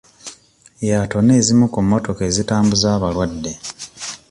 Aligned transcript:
Yatona 0.89 1.31
ezimu 1.39 1.65
ku 1.73 1.79
mmotoka 1.83 2.21
ezitambuza 2.29 2.87
abalwadde. 2.95 3.51